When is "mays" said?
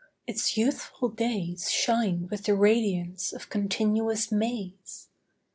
4.31-5.09